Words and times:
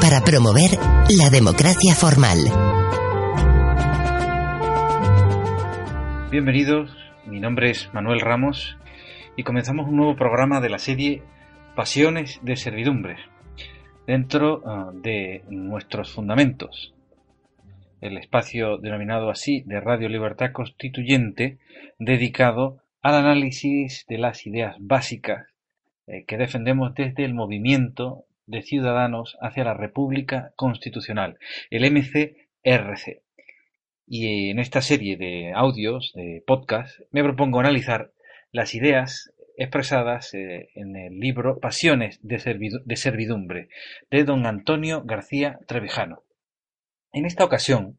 para 0.00 0.20
promover 0.20 0.70
la 1.18 1.30
democracia 1.30 1.94
formal. 1.94 2.38
Bienvenidos, 6.30 6.90
mi 7.26 7.40
nombre 7.40 7.70
es 7.70 7.92
Manuel 7.92 8.20
Ramos 8.20 8.76
y 9.36 9.42
comenzamos 9.42 9.88
un 9.88 9.96
nuevo 9.96 10.16
programa 10.16 10.60
de 10.60 10.70
la 10.70 10.78
serie 10.78 11.22
Pasiones 11.74 12.38
de 12.42 12.56
Servidumbre, 12.56 13.16
dentro 14.06 14.58
uh, 14.58 14.92
de 14.92 15.42
nuestros 15.48 16.12
fundamentos. 16.12 16.94
El 18.00 18.16
espacio 18.18 18.78
denominado 18.78 19.30
así 19.30 19.62
de 19.66 19.80
Radio 19.80 20.08
Libertad 20.08 20.52
Constituyente, 20.52 21.58
dedicado 21.98 22.78
al 23.02 23.14
análisis 23.14 24.04
de 24.08 24.18
las 24.18 24.46
ideas 24.46 24.76
básicas 24.78 25.46
eh, 26.06 26.24
que 26.24 26.36
defendemos 26.36 26.94
desde 26.94 27.24
el 27.24 27.34
movimiento 27.34 28.24
de 28.48 28.62
ciudadanos 28.62 29.36
hacia 29.40 29.64
la 29.64 29.74
República 29.74 30.52
Constitucional, 30.56 31.38
el 31.70 31.90
MCRC. 31.90 33.22
Y 34.06 34.50
en 34.50 34.58
esta 34.58 34.80
serie 34.80 35.16
de 35.16 35.52
audios, 35.54 36.12
de 36.14 36.42
podcast, 36.46 36.98
me 37.10 37.22
propongo 37.22 37.60
analizar 37.60 38.12
las 38.50 38.74
ideas 38.74 39.32
expresadas 39.58 40.32
eh, 40.34 40.70
en 40.74 40.96
el 40.96 41.18
libro 41.18 41.58
Pasiones 41.58 42.20
de, 42.22 42.38
Servidumbre 42.96 43.68
de 44.10 44.24
don 44.24 44.46
Antonio 44.46 45.02
García 45.04 45.58
Trevijano. 45.66 46.22
En 47.12 47.26
esta 47.26 47.44
ocasión 47.44 47.98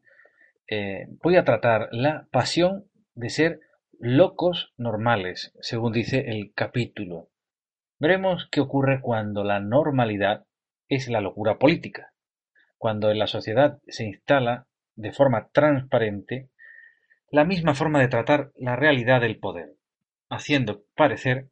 eh, 0.68 1.08
voy 1.22 1.36
a 1.36 1.44
tratar 1.44 1.90
la 1.92 2.28
pasión 2.32 2.86
de 3.14 3.30
ser 3.30 3.60
locos 4.00 4.74
normales, 4.78 5.54
según 5.62 5.92
dice 5.92 6.26
el 6.30 6.54
capítulo. 6.56 7.29
Veremos 8.00 8.48
qué 8.50 8.62
ocurre 8.62 9.02
cuando 9.02 9.44
la 9.44 9.60
normalidad 9.60 10.46
es 10.88 11.10
la 11.10 11.20
locura 11.22 11.60
política, 11.60 12.14
cuando 12.78 13.12
en 13.12 13.20
la 13.20 13.28
sociedad 13.28 13.80
se 13.88 14.06
instala 14.06 14.68
de 14.96 15.12
forma 15.12 15.50
transparente 15.50 16.50
la 17.30 17.46
misma 17.46 17.76
forma 17.76 18.00
de 18.00 18.08
tratar 18.08 18.52
la 18.56 18.76
realidad 18.76 19.22
del 19.22 19.38
poder, 19.38 19.76
haciendo 20.30 20.84
parecer 20.96 21.50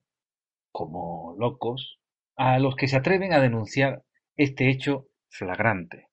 como 0.71 1.35
locos 1.37 1.99
a 2.35 2.59
los 2.59 2.75
que 2.75 2.87
se 2.87 2.97
atreven 2.97 3.33
a 3.33 3.41
denunciar 3.41 4.03
este 4.35 4.69
hecho 4.69 5.07
flagrante. 5.29 6.07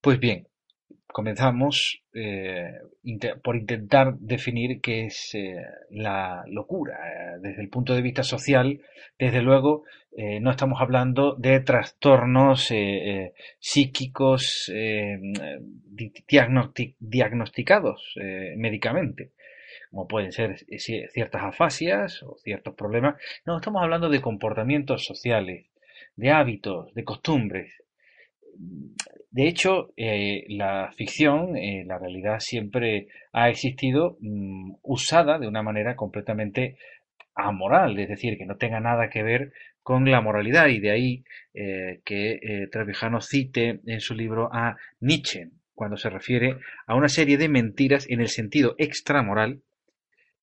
Pues 0.00 0.20
bien, 0.20 0.47
comenzamos 1.18 2.00
eh, 2.14 2.74
por 3.42 3.56
intentar 3.56 4.14
definir 4.20 4.80
qué 4.80 5.06
es 5.06 5.34
eh, 5.34 5.56
la 5.90 6.44
locura. 6.46 6.94
Eh, 6.94 7.38
desde 7.40 7.60
el 7.60 7.68
punto 7.70 7.92
de 7.92 8.02
vista 8.02 8.22
social, 8.22 8.80
desde 9.18 9.42
luego, 9.42 9.82
no 10.40 10.50
estamos 10.52 10.80
hablando 10.80 11.34
de 11.34 11.58
trastornos 11.60 12.72
psíquicos 13.58 14.72
diagnosticados 17.00 18.14
médicamente, 18.56 19.32
como 19.90 20.08
pueden 20.08 20.32
ser 20.32 20.56
ciertas 20.78 21.42
afasias 21.42 22.22
o 22.22 22.36
ciertos 22.38 22.74
problemas. 22.74 23.16
No, 23.44 23.56
estamos 23.56 23.82
hablando 23.82 24.08
de 24.08 24.20
comportamientos 24.20 25.04
sociales, 25.04 25.66
de 26.16 26.30
hábitos, 26.30 26.94
de 26.94 27.04
costumbres 27.04 27.72
de 29.30 29.46
hecho, 29.46 29.92
eh, 29.96 30.44
la 30.48 30.92
ficción, 30.96 31.56
eh, 31.56 31.84
la 31.86 31.98
realidad 31.98 32.40
siempre 32.40 33.08
ha 33.32 33.50
existido 33.50 34.16
mm, 34.20 34.76
usada 34.82 35.38
de 35.38 35.46
una 35.46 35.62
manera 35.62 35.96
completamente 35.96 36.78
amoral, 37.34 37.98
es 37.98 38.08
decir, 38.08 38.38
que 38.38 38.46
no 38.46 38.56
tenga 38.56 38.80
nada 38.80 39.10
que 39.10 39.22
ver 39.22 39.52
con 39.82 40.10
la 40.10 40.20
moralidad 40.22 40.68
y 40.68 40.80
de 40.80 40.90
ahí 40.90 41.24
eh, 41.54 42.00
que 42.04 42.68
Trevijano 42.70 43.20
cite 43.20 43.80
en 43.86 44.00
su 44.00 44.14
libro 44.14 44.50
a 44.52 44.76
Nietzsche 45.00 45.50
cuando 45.74 45.96
se 45.96 46.10
refiere 46.10 46.56
a 46.86 46.94
una 46.96 47.08
serie 47.08 47.38
de 47.38 47.48
mentiras 47.48 48.06
en 48.08 48.20
el 48.20 48.28
sentido 48.28 48.74
extramoral, 48.78 49.62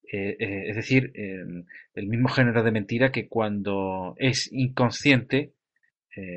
es 0.08 0.76
decir, 0.76 1.12
el 1.14 2.08
mismo 2.08 2.30
género 2.30 2.64
de 2.64 2.72
mentira 2.72 3.12
que 3.12 3.28
cuando 3.28 4.16
es 4.18 4.50
inconsciente 4.52 5.52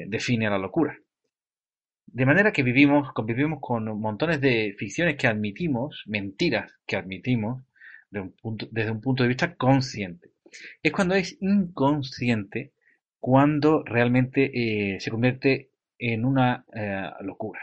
define 0.09 0.49
a 0.49 0.51
la 0.51 0.59
locura. 0.59 0.99
De 2.13 2.25
manera 2.25 2.53
que 2.53 2.63
vivimos, 2.63 3.13
convivimos 3.13 3.59
con 3.61 3.85
montones 4.01 4.41
de 4.41 4.75
ficciones 4.79 5.17
que 5.17 5.27
admitimos, 5.27 6.05
mentiras 6.07 6.73
que 6.87 6.97
admitimos 6.97 7.63
desde 8.11 8.91
un 8.91 9.01
punto 9.01 9.23
de 9.23 9.29
vista 9.29 9.55
consciente. 9.57 10.31
Es 10.83 10.91
cuando 10.93 11.15
es 11.15 11.37
inconsciente 11.41 12.73
cuando 13.21 13.83
realmente 13.85 14.51
eh, 14.95 15.01
se 15.01 15.11
convierte 15.11 15.71
en 15.99 16.25
una 16.25 16.65
eh, 16.75 17.11
locura. 17.21 17.61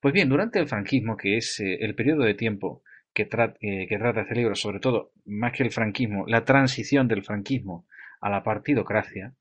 Pues 0.00 0.14
bien, 0.14 0.28
durante 0.28 0.60
el 0.60 0.68
franquismo, 0.68 1.16
que 1.16 1.38
es 1.38 1.58
eh, 1.60 1.78
el 1.80 1.94
periodo 1.94 2.22
de 2.22 2.34
tiempo 2.34 2.82
que, 3.12 3.28
que 3.28 3.98
trata 3.98 4.22
este 4.22 4.34
libro, 4.34 4.54
sobre 4.54 4.78
todo, 4.78 5.12
más 5.24 5.52
que 5.52 5.64
el 5.64 5.70
franquismo, 5.70 6.24
la 6.26 6.44
transición 6.44 7.08
del 7.08 7.24
franquismo 7.24 7.86
a 8.20 8.30
la 8.30 8.42
partidocracia, 8.42 9.34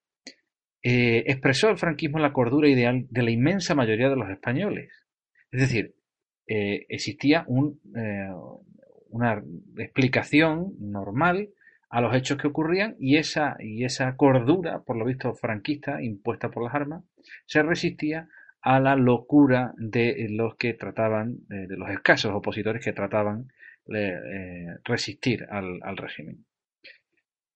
eh, 0.83 1.23
expresó 1.27 1.69
el 1.69 1.77
franquismo 1.77 2.17
la 2.17 2.33
cordura 2.33 2.67
ideal 2.67 3.05
de 3.09 3.21
la 3.21 3.31
inmensa 3.31 3.75
mayoría 3.75 4.09
de 4.09 4.15
los 4.15 4.29
españoles. 4.29 4.91
Es 5.51 5.61
decir, 5.61 5.95
eh, 6.47 6.85
existía 6.89 7.45
eh, 7.95 8.29
una 9.09 9.43
explicación 9.77 10.73
normal 10.79 11.49
a 11.89 12.01
los 12.01 12.15
hechos 12.15 12.37
que 12.37 12.47
ocurrían 12.47 12.95
y 12.99 13.17
esa, 13.17 13.57
y 13.59 13.83
esa 13.83 14.15
cordura, 14.15 14.79
por 14.81 14.97
lo 14.97 15.05
visto 15.05 15.33
franquista, 15.35 16.01
impuesta 16.01 16.49
por 16.49 16.63
las 16.63 16.73
armas, 16.73 17.03
se 17.45 17.61
resistía 17.61 18.29
a 18.61 18.79
la 18.79 18.95
locura 18.95 19.73
de 19.77 20.27
los 20.29 20.55
que 20.55 20.73
trataban, 20.73 21.39
de 21.47 21.75
los 21.77 21.89
escasos 21.89 22.31
opositores 22.33 22.83
que 22.83 22.93
trataban 22.93 23.47
de 23.85 24.77
resistir 24.83 25.45
al 25.49 25.97
régimen 25.97 26.45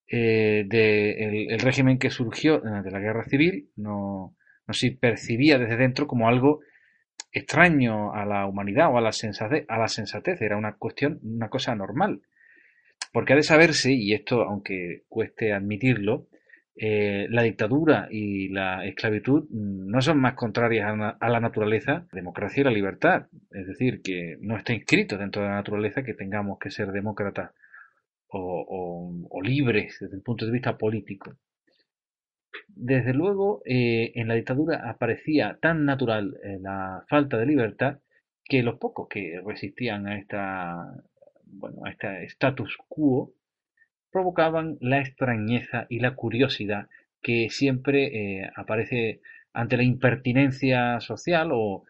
eh, 0.08 0.66
del 0.68 1.52
el 1.52 1.60
régimen 1.60 1.98
que 1.98 2.10
surgió 2.10 2.58
eh, 2.58 2.82
de 2.84 2.92
la 2.92 3.00
guerra 3.00 3.24
civil 3.24 3.70
no, 3.76 4.36
no 4.68 4.74
se 4.74 4.92
percibía 4.92 5.58
desde 5.58 5.78
dentro 5.78 6.06
como 6.06 6.28
algo 6.28 6.60
extraño 7.32 8.14
a 8.14 8.26
la 8.26 8.46
humanidad 8.46 8.94
o 8.94 8.98
a 8.98 9.02
la 9.02 9.12
sensatez, 9.12 9.66
a 9.68 9.78
la 9.78 9.88
sensatez 9.88 10.42
era 10.42 10.58
una 10.58 10.76
cuestión, 10.76 11.20
una 11.24 11.50
cosa 11.50 11.76
normal. 11.76 12.22
Porque 13.12 13.34
ha 13.34 13.36
de 13.36 13.44
saberse, 13.44 13.92
y 13.94 14.14
esto 14.14 14.44
aunque 14.44 15.04
cueste 15.08 15.54
admitirlo, 15.54 16.28
eh, 16.78 17.28
la 17.30 17.44
dictadura 17.44 18.08
y 18.12 18.50
la 18.50 18.86
esclavitud 18.86 19.48
no 19.50 20.02
son 20.02 20.20
más 20.20 20.34
contrarias 20.34 20.88
a, 20.90 21.10
a, 21.10 21.30
la 21.30 21.40
naturaleza, 21.40 22.06
la 22.12 22.16
democracia 22.16 22.62
y 22.62 22.64
la 22.66 22.72
libertad. 22.72 23.28
Es 23.52 23.68
decir, 23.68 24.02
que 24.02 24.38
no 24.42 24.58
está 24.58 24.74
inscrito 24.74 25.18
dentro 25.18 25.42
de 25.42 25.50
la 25.50 25.56
naturaleza 25.56 26.04
que 26.04 26.14
tengamos 26.14 26.60
que 26.60 26.72
ser 26.72 26.92
demócratas 26.92 27.52
o, 28.38 29.42
libres 29.44 29.98
desde 30.00 30.16
el 30.16 30.22
punto 30.24 30.46
de 30.46 30.52
vista 30.52 30.78
político. 30.78 31.36
Desde 32.68 33.14
luego, 33.14 33.62
eh, 33.66 34.12
en 34.16 34.28
la 34.28 34.34
dictadura 34.36 34.90
aparecía 34.90 35.58
tan 35.62 35.86
natural 35.86 36.38
eh, 36.44 36.58
la 36.60 37.04
falta 37.08 37.38
de 37.38 37.46
libertad 37.46 38.00
que 38.44 38.64
los 38.64 38.78
pocos 38.78 39.08
que 39.08 39.42
resistían 39.46 40.08
a 40.08 40.18
esta 40.18 41.04
bueno, 41.46 41.86
a 41.86 41.92
este 41.92 42.26
status 42.26 42.78
quo 42.88 43.34
provocaban 44.12 44.78
la 44.82 45.00
extrañeza 45.00 45.86
y 45.90 46.00
la 46.00 46.16
curiosidad 46.16 46.88
que 47.22 47.50
siempre 47.50 48.42
eh, 48.42 48.52
aparece 48.56 49.22
ante 49.54 49.78
la 49.78 49.84
impertinencia 49.84 51.00
social 51.02 51.50
o 51.54 51.84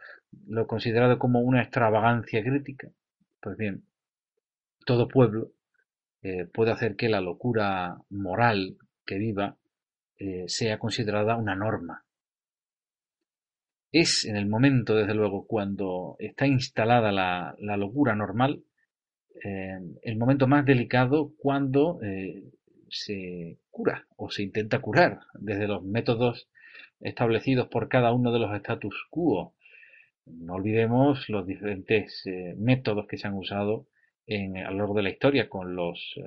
lo 0.47 0.67
considerado 0.67 1.19
como 1.19 1.41
una 1.41 1.61
extravagancia 1.61 2.43
crítica, 2.43 2.89
pues 3.41 3.57
bien, 3.57 3.83
todo 4.85 5.07
pueblo 5.07 5.51
eh, 6.27 6.47
puede 6.51 6.71
hacer 6.71 6.95
que 6.95 7.07
la 7.07 7.21
locura 7.21 7.97
moral 8.09 8.77
que 9.05 9.19
viva 9.19 9.57
eh, 10.17 10.45
sea 10.47 10.79
considerada 10.79 11.37
una 11.37 11.53
norma. 11.53 12.03
Es 13.91 14.25
en 14.25 14.35
el 14.35 14.47
momento, 14.47 14.95
desde 14.95 15.13
luego, 15.13 15.45
cuando 15.45 16.15
está 16.17 16.47
instalada 16.47 17.11
la, 17.11 17.77
locura 17.77 18.15
normal, 18.15 18.63
eh, 19.43 19.77
el 20.01 20.17
momento 20.17 20.47
más 20.47 20.65
delicado 20.65 21.31
cuando 21.37 21.99
se 22.89 23.59
cura 23.69 24.07
o 24.17 24.31
se 24.31 24.41
intenta 24.41 24.79
curar 24.79 25.19
desde 25.35 25.67
los 25.67 25.83
métodos 25.83 26.49
establecidos 27.01 27.67
por 27.67 27.87
cada 27.87 28.11
uno 28.11 28.31
de 28.31 28.39
los 28.39 28.51
status 28.55 28.95
quo. 29.11 29.53
No 30.25 30.55
olvidemos 30.55 31.29
los 31.29 31.45
diferentes 31.45 32.23
métodos 32.57 33.05
que 33.05 33.19
se 33.19 33.27
han 33.27 33.35
usado 33.35 33.85
en, 34.27 34.57
a 34.57 34.71
lo 34.71 34.77
largo 34.77 34.93
de 34.95 35.03
la 35.03 35.09
historia 35.09 35.49
con 35.49 35.75
los 35.75 36.15
eh, 36.17 36.21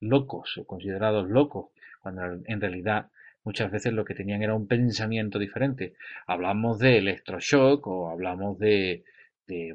locos 0.00 0.58
o 0.58 0.66
considerados 0.66 1.28
locos, 1.28 1.70
cuando 2.00 2.22
en 2.44 2.60
realidad 2.60 3.10
muchas 3.44 3.70
veces 3.70 3.92
lo 3.92 4.04
que 4.04 4.14
tenían 4.14 4.42
era 4.42 4.54
un 4.54 4.66
pensamiento 4.66 5.38
diferente. 5.38 5.94
Hablamos 6.26 6.78
de 6.78 6.98
electroshock 6.98 7.86
o 7.86 8.08
hablamos 8.08 8.58
de, 8.58 9.04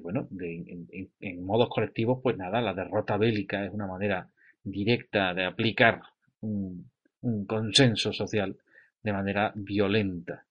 bueno, 0.02 0.28
de, 0.32 1.10
en, 1.20 1.46
modos 1.46 1.70
colectivos, 1.70 2.20
pues 2.22 2.38
nada, 2.38 2.62
la 2.62 2.74
derrota 2.74 3.18
bélica 3.18 3.66
es 3.66 3.72
una 3.72 3.88
manera 3.88 4.30
directa 4.64 5.34
de 5.34 5.46
aplicar 5.46 6.02
un, 6.42 6.90
un 7.22 7.46
consenso 7.46 8.12
social 8.12 8.58
de 9.04 9.14
manera 9.14 9.52
violenta. 9.56 10.46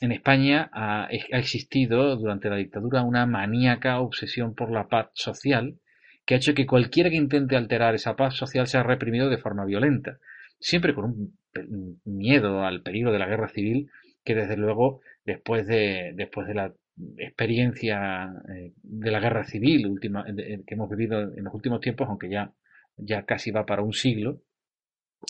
En 0.00 0.12
España 0.12 0.70
ha, 0.72 1.08
existido 1.10 2.16
durante 2.16 2.48
la 2.48 2.56
dictadura 2.56 3.02
una 3.02 3.26
maníaca 3.26 4.00
obsesión 4.00 4.54
por 4.54 4.70
la 4.70 4.88
paz 4.88 5.10
social 5.12 5.78
que 6.24 6.34
ha 6.34 6.36
hecho 6.38 6.54
que 6.54 6.66
cualquiera 6.66 7.10
que 7.10 7.16
intente 7.16 7.56
alterar 7.56 7.94
esa 7.94 8.16
paz 8.16 8.34
social 8.34 8.66
sea 8.66 8.82
reprimido 8.82 9.28
de 9.28 9.38
forma 9.38 9.64
violenta, 9.64 10.18
siempre 10.58 10.94
con 10.94 11.04
un 11.04 12.00
miedo 12.04 12.64
al 12.64 12.82
peligro 12.82 13.12
de 13.12 13.18
la 13.18 13.26
guerra 13.26 13.48
civil 13.48 13.90
que 14.24 14.34
desde 14.34 14.56
luego 14.56 15.00
después 15.24 15.66
de, 15.66 16.12
después 16.14 16.46
de 16.46 16.54
la 16.54 16.72
experiencia 17.18 18.32
eh, 18.54 18.72
de 18.82 19.10
la 19.10 19.20
guerra 19.20 19.44
civil 19.44 19.86
última, 19.86 20.24
que 20.24 20.74
hemos 20.74 20.88
vivido 20.88 21.22
en 21.22 21.44
los 21.44 21.54
últimos 21.54 21.80
tiempos, 21.80 22.08
aunque 22.08 22.30
ya, 22.30 22.52
ya 22.96 23.24
casi 23.24 23.50
va 23.50 23.66
para 23.66 23.82
un 23.82 23.92
siglo, 23.92 24.40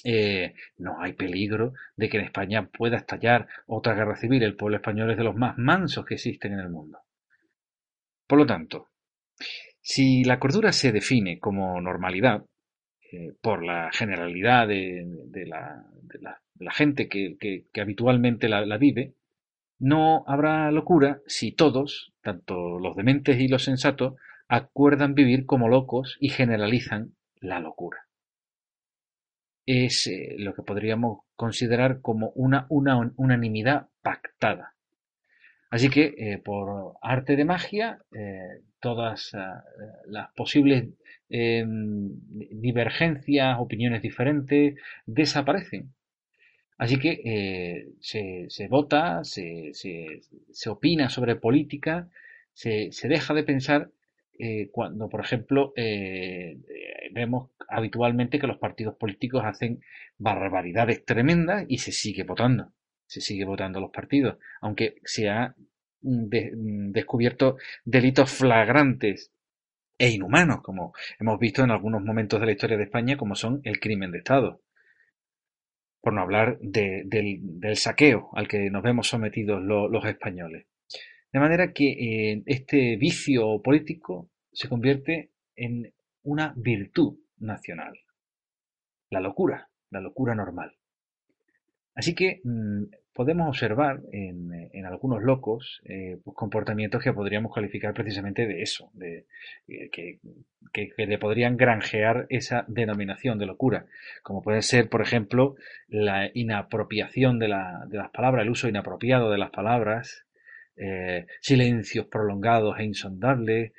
eh, 0.04 0.54
no 0.78 1.00
hay 1.00 1.12
peligro 1.12 1.74
de 1.96 2.08
que 2.08 2.18
en 2.18 2.24
España 2.24 2.68
pueda 2.68 2.96
estallar 2.96 3.48
otra 3.66 3.94
guerra 3.94 4.16
civil. 4.16 4.42
El 4.42 4.56
pueblo 4.56 4.76
español 4.76 5.10
es 5.10 5.16
de 5.16 5.24
los 5.24 5.36
más 5.36 5.58
mansos 5.58 6.04
que 6.04 6.14
existen 6.14 6.52
en 6.52 6.60
el 6.60 6.70
mundo. 6.70 7.00
Por 8.26 8.38
lo 8.38 8.46
tanto, 8.46 8.88
si 9.80 10.24
la 10.24 10.38
cordura 10.38 10.72
se 10.72 10.92
define 10.92 11.38
como 11.38 11.80
normalidad 11.80 12.44
eh, 13.12 13.32
por 13.40 13.64
la 13.64 13.90
generalidad 13.92 14.68
de, 14.68 15.04
la, 15.46 16.70
gente 16.72 17.08
que, 17.08 17.66
habitualmente 17.80 18.48
la, 18.48 18.78
vive, 18.78 19.14
no 19.78 20.24
habrá 20.26 20.70
locura 20.70 21.20
si 21.26 21.52
todos, 21.52 22.12
tanto 22.22 22.78
los 22.78 22.94
dementes 22.96 23.40
y 23.40 23.48
los 23.48 23.64
sensatos, 23.64 24.14
acuerdan 24.46 25.14
vivir 25.14 25.46
como 25.46 25.68
locos 25.68 26.16
y 26.20 26.28
generalizan 26.28 27.14
la 27.40 27.58
locura 27.60 28.09
es 29.70 30.08
eh, 30.08 30.34
lo 30.38 30.52
que 30.54 30.62
podríamos 30.62 31.20
considerar 31.36 32.00
como 32.00 32.30
una, 32.30 32.66
unanimidad 32.68 33.86
pactada. 34.02 34.74
Así 35.70 35.88
que, 35.88 36.14
eh, 36.18 36.38
por 36.38 36.94
arte 37.00 37.36
de 37.36 37.44
magia, 37.44 38.00
eh, 38.12 38.62
todas 38.80 39.30
las 40.06 40.32
posibles 40.34 40.88
divergencias, 42.50 43.56
opiniones 43.60 44.02
diferentes, 44.02 44.74
desaparecen. 45.06 45.92
Así 46.76 46.98
que 46.98 47.92
se, 48.00 48.68
vota, 48.68 49.22
se, 49.22 49.70
opina 50.66 51.08
sobre 51.10 51.36
política, 51.36 52.08
se, 52.52 52.90
deja 53.04 53.34
de 53.34 53.44
pensar 53.44 53.90
cuando, 54.72 55.08
por 55.08 55.20
ejemplo, 55.20 55.72
vemos 57.12 57.50
habitualmente 57.68 58.38
que 58.38 58.46
los 58.46 58.58
partidos 58.58 58.96
políticos 58.96 59.42
hacen 59.44 59.80
barbaridades 60.18 61.04
tremendas 61.04 61.64
y 61.68 61.78
se 61.78 61.92
sigue 61.92 62.24
votando. 62.24 62.72
Se 63.06 63.20
sigue 63.20 63.44
votando 63.44 63.80
los 63.80 63.90
partidos, 63.90 64.38
aunque 64.60 64.96
se 65.04 65.28
ha 65.28 65.54
descubierto 66.02 67.56
delitos 67.84 68.30
flagrantes 68.30 69.32
e 69.98 70.10
inhumanos, 70.10 70.62
como 70.62 70.94
hemos 71.18 71.38
visto 71.38 71.62
en 71.62 71.70
algunos 71.70 72.02
momentos 72.02 72.40
de 72.40 72.46
la 72.46 72.52
historia 72.52 72.78
de 72.78 72.84
España, 72.84 73.16
como 73.16 73.34
son 73.34 73.60
el 73.64 73.80
crimen 73.80 74.10
de 74.10 74.18
Estado. 74.18 74.62
Por 76.00 76.14
no 76.14 76.22
hablar 76.22 76.58
del, 76.60 77.76
saqueo 77.76 78.30
al 78.32 78.48
que 78.48 78.70
nos 78.70 78.82
vemos 78.82 79.08
sometidos 79.08 79.62
los 79.62 80.04
españoles. 80.06 80.66
De 81.32 81.38
manera 81.38 81.72
que 81.72 81.90
eh, 81.90 82.42
este 82.46 82.96
vicio 82.96 83.60
político 83.62 84.30
se 84.52 84.68
convierte 84.68 85.30
en 85.56 85.92
una 86.22 86.52
virtud 86.56 87.18
nacional. 87.38 87.98
La 89.10 89.20
locura, 89.20 89.68
la 89.90 90.00
locura 90.00 90.34
normal. 90.34 90.74
Así 91.94 92.14
que 92.14 92.40
mm, 92.44 92.84
podemos 93.12 93.48
observar 93.48 94.00
en, 94.12 94.86
algunos 94.86 95.22
locos 95.22 95.82
eh, 95.84 96.18
pues, 96.24 96.34
comportamientos 96.34 97.02
que 97.02 97.12
podríamos 97.12 97.54
calificar 97.54 97.92
precisamente 97.92 98.46
de 98.46 98.62
eso, 98.62 98.90
de, 98.94 99.26
eh, 99.68 99.90
que, 99.90 100.18
le 100.96 101.18
podrían 101.18 101.56
granjear 101.56 102.26
esa 102.30 102.64
denominación 102.68 103.38
de 103.38 103.46
locura, 103.46 103.86
como 104.22 104.42
puede 104.42 104.62
ser, 104.62 104.88
por 104.88 105.02
ejemplo, 105.02 105.56
la 105.88 106.30
inapropiación 106.32 107.38
de, 107.38 107.48
las 107.48 108.10
palabras, 108.12 108.44
el 108.44 108.50
uso 108.50 108.68
inapropiado 108.68 109.30
de 109.30 109.38
las 109.38 109.50
palabras, 109.50 110.24
eh, 110.80 111.26
silencios 111.42 112.06
prolongados 112.06 112.78
e 112.78 112.84
insondables, 112.84 113.72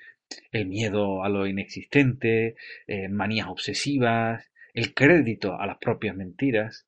el 0.52 0.68
miedo 0.68 1.24
a 1.24 1.30
lo 1.30 1.48
inexistente, 1.48 2.56
eh, 2.86 3.10
manías 3.10 3.48
obsesivas, 3.48 4.52
el 4.74 4.94
crédito 4.94 5.60
a 5.60 5.66
las 5.66 5.78
propias 5.80 6.16
mentiras. 6.16 6.88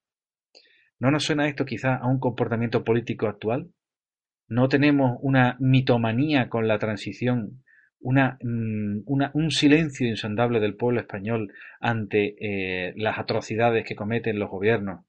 ¿No 0.99 1.09
nos 1.09 1.23
suena 1.23 1.47
esto 1.47 1.65
quizá 1.65 1.95
a 1.95 2.07
un 2.07 2.19
comportamiento 2.19 2.83
político 2.83 3.27
actual? 3.27 3.71
¿No 4.47 4.69
tenemos 4.69 5.17
una 5.21 5.57
mitomanía 5.59 6.47
con 6.47 6.67
la 6.67 6.77
transición, 6.77 7.63
mm, 7.99 8.99
un 9.07 9.51
silencio 9.51 10.07
insondable 10.07 10.59
del 10.59 10.75
pueblo 10.75 11.01
español 11.01 11.51
ante 11.79 12.35
eh, 12.39 12.93
las 12.97 13.17
atrocidades 13.17 13.83
que 13.83 13.95
cometen 13.95 14.37
los 14.37 14.51
gobiernos? 14.51 15.05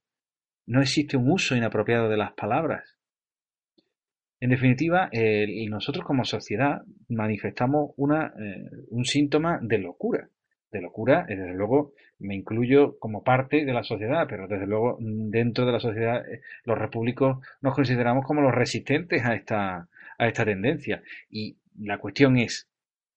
¿No 0.67 0.81
existe 0.81 1.19
un 1.19 1.31
uso 1.31 1.55
inapropiado 1.57 2.09
de 2.09 2.17
las 2.17 2.33
palabras? 2.33 2.97
En 4.41 4.51
definitiva, 4.51 5.11
nosotros 5.69 6.05
como 6.05 6.25
sociedad 6.25 6.83
manifestamos 7.09 7.93
una, 7.97 8.35
eh, 8.39 8.69
un 8.91 9.05
síntoma 9.05 9.59
de 9.63 9.79
locura. 9.79 10.29
De 10.71 10.81
locura, 10.81 11.25
eh, 11.29 11.37
desde 11.37 11.55
luego 11.55 11.93
me 12.19 12.35
incluyo 12.35 12.99
como 12.99 13.23
parte 13.23 13.65
de 13.65 13.73
la 13.73 13.85
sociedad, 13.85 14.27
pero 14.29 14.49
desde 14.49 14.67
luego 14.67 14.99
mm, 15.01 15.31
dentro 15.31 15.65
de 15.67 15.73
la 15.73 15.81
sociedad 15.81 16.29
eh, 16.29 16.41
los 16.65 16.77
repúblicos 16.77 17.39
nos 17.61 17.75
consideramos 17.75 18.27
como 18.27 18.41
los 18.41 18.55
resistentes 18.55 19.25
a 19.25 19.35
esta, 19.35 19.89
a 20.19 20.27
esta 20.27 20.45
tendencia. 20.45 21.03
Y 21.31 21.59
la 21.79 21.99
cuestión 21.99 22.37
es, 22.37 22.69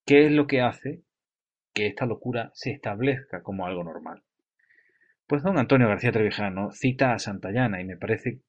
¿qué 0.06 0.26
es 0.28 0.32
lo 0.32 0.46
que 0.46 0.62
hace 0.62 1.02
que 1.74 1.88
esta 1.88 2.06
locura 2.06 2.52
se 2.54 2.72
establezca 2.72 3.42
como 3.42 3.66
algo 3.66 3.84
normal? 3.84 4.24
Pues 5.26 5.44
don 5.44 5.58
Antonio 5.58 5.88
García 5.88 6.12
Trevijano 6.12 6.72
cita 6.72 7.14
a 7.14 7.20
Santayana 7.20 7.82
y 7.82 7.86
me 7.86 7.98
parece 7.98 8.40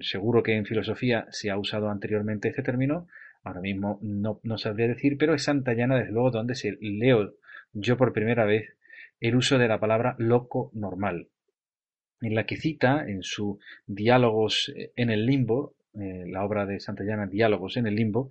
seguro 0.00 0.42
que 0.42 0.56
en 0.56 0.64
filosofía 0.64 1.26
se 1.30 1.50
ha 1.50 1.58
usado 1.58 1.90
anteriormente 1.90 2.48
este 2.48 2.62
término, 2.62 3.08
ahora 3.44 3.60
mismo 3.60 3.98
no, 4.02 4.40
sabría 4.58 4.88
decir, 4.88 5.16
pero 5.18 5.34
es 5.34 5.44
Santayana 5.44 5.96
desde 5.96 6.12
luego 6.12 6.30
donde 6.30 6.54
se 6.54 6.78
leo 6.80 7.34
yo 7.72 7.96
por 7.96 8.12
primera 8.12 8.44
vez 8.44 8.76
el 9.20 9.36
uso 9.36 9.58
de 9.58 9.68
la 9.68 9.78
palabra 9.78 10.14
loco 10.18 10.70
normal, 10.74 11.28
en 12.20 12.34
la 12.34 12.46
que 12.46 12.56
cita 12.56 13.04
en 13.06 13.22
su 13.22 13.58
Diálogos 13.86 14.72
en 14.96 15.10
el 15.10 15.26
limbo, 15.26 15.74
eh, 15.94 16.24
la 16.26 16.44
obra 16.44 16.66
de 16.66 16.80
Santayana 16.80 17.26
Diálogos 17.26 17.76
en 17.76 17.86
el 17.86 17.94
limbo, 17.94 18.30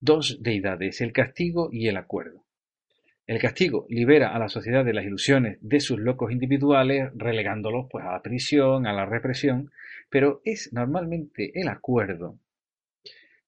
dos 0.00 0.42
deidades, 0.42 1.00
el 1.00 1.12
castigo 1.12 1.68
y 1.72 1.88
el 1.88 1.96
acuerdo. 1.96 2.44
El 3.26 3.38
castigo 3.38 3.86
libera 3.88 4.34
a 4.34 4.38
la 4.38 4.48
sociedad 4.48 4.84
de 4.84 4.92
las 4.92 5.04
ilusiones 5.04 5.58
de 5.60 5.78
sus 5.78 6.00
locos 6.00 6.32
individuales, 6.32 7.10
relegándolos 7.14 7.86
pues, 7.88 8.04
a 8.04 8.12
la 8.12 8.22
prisión, 8.22 8.86
a 8.86 8.92
la 8.92 9.06
represión, 9.06 9.70
pero 10.10 10.42
es 10.44 10.72
normalmente 10.72 11.52
el 11.54 11.68
acuerdo 11.68 12.38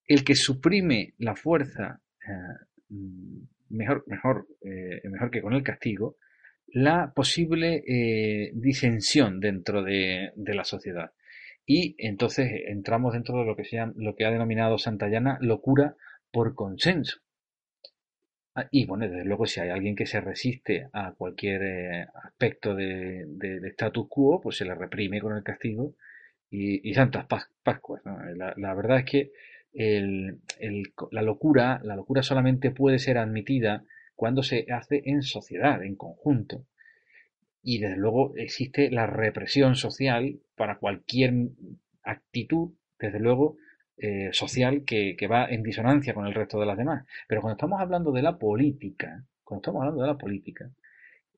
el 0.06 0.24
que 0.24 0.34
suprime 0.34 1.14
la 1.18 1.34
fuerza 1.34 2.00
eh, 2.26 2.94
mejor, 3.70 4.04
mejor, 4.06 4.46
eh, 4.62 5.00
mejor 5.08 5.30
que 5.30 5.42
con 5.42 5.54
el 5.54 5.62
castigo, 5.62 6.16
la 6.68 7.12
posible 7.14 7.82
eh, 7.86 8.50
disensión 8.54 9.40
dentro 9.40 9.82
de, 9.82 10.32
la 10.36 10.64
sociedad. 10.64 11.12
y 11.64 11.94
entonces 11.98 12.50
entramos 12.66 13.12
dentro 13.12 13.38
de 13.38 13.46
lo 13.46 13.56
que, 13.56 13.64
se 13.64 13.76
llama, 13.76 13.92
lo 13.96 14.14
que 14.16 14.24
ha 14.24 14.30
denominado 14.30 14.78
Santayana 14.78 15.38
locura 15.40 15.96
por 16.30 16.54
consenso. 16.54 17.20
Ah, 18.54 18.68
y 18.70 18.84
bueno, 18.84 19.08
desde 19.08 19.24
luego, 19.24 19.46
si 19.46 19.60
hay 19.60 19.70
alguien 19.70 19.96
que 19.96 20.04
se 20.06 20.20
resiste 20.20 20.88
a 20.92 21.12
cualquier 21.12 22.08
aspecto 22.22 22.74
de, 22.74 23.26
status 23.70 24.08
quo, 24.08 24.40
pues 24.42 24.56
se 24.56 24.66
le 24.66 24.74
reprime 24.74 25.20
con 25.20 25.34
el 25.36 25.42
castigo 25.42 25.94
y, 26.52 26.94
Santas 26.94 27.26
Pascuas. 27.62 28.02
La, 28.04 28.74
verdad 28.74 28.98
es 28.98 29.04
que 29.04 29.32
la, 31.10 31.22
locura, 31.22 31.80
la 31.82 31.96
locura 31.96 32.22
solamente 32.22 32.70
puede 32.70 32.98
ser 32.98 33.16
admitida 33.16 33.84
cuando 34.14 34.42
se 34.42 34.66
hace 34.70 35.02
en 35.06 35.22
sociedad, 35.22 35.82
en 35.82 35.96
conjunto. 35.96 36.66
Y 37.62 37.78
desde 37.78 37.96
luego 37.96 38.34
existe 38.36 38.90
la 38.90 39.06
represión 39.06 39.76
social 39.76 40.40
para 40.54 40.78
cualquier 40.78 41.32
actitud, 42.02 42.72
desde 42.98 43.18
luego, 43.18 43.56
eh, 43.96 44.28
social 44.32 44.84
que, 44.84 45.16
va 45.30 45.46
en 45.46 45.62
disonancia 45.62 46.12
con 46.12 46.26
el 46.26 46.34
resto 46.34 46.60
de 46.60 46.66
las 46.66 46.76
demás. 46.76 47.06
Pero 47.28 47.40
cuando 47.40 47.54
estamos 47.54 47.80
hablando 47.80 48.12
de 48.12 48.22
la 48.22 48.36
política, 48.36 49.24
cuando 49.42 49.62
estamos 49.62 49.80
hablando 49.80 50.02
de 50.02 50.08
la 50.08 50.18
política, 50.18 50.70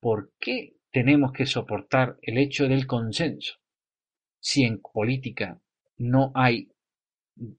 ¿por 0.01 0.31
qué 0.39 0.73
tenemos 0.91 1.31
que 1.31 1.45
soportar 1.45 2.17
el 2.21 2.37
hecho 2.37 2.67
del 2.67 2.85
consenso 2.85 3.59
si 4.45 4.63
en 4.63 4.79
política 4.79 5.59
no 5.97 6.31
hay 6.35 6.69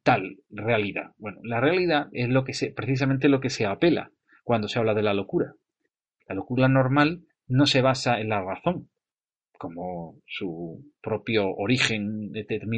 tal 0.05 0.38
realidad? 0.50 1.14
Bueno, 1.19 1.40
la 1.43 1.61
realidad 1.61 2.07
es 2.12 2.28
lo 2.28 2.45
que 2.45 2.55
se, 2.55 2.71
precisamente 2.71 3.28
lo 3.28 3.40
que 3.40 3.50
se 3.50 3.66
apela 3.66 4.12
cuando 4.45 4.69
se 4.69 4.78
habla 4.78 4.95
de 4.95 5.02
la 5.02 5.12
locura. 5.12 5.55
La 6.28 6.37
locura 6.37 6.69
normal 6.69 7.25
no 7.49 7.66
se 7.66 7.83
basa 7.83 8.21
en 8.21 8.28
la 8.28 8.40
razón, 8.40 8.88
como 9.59 10.21
su 10.26 10.93
propio 11.02 11.52
origen 11.57 12.31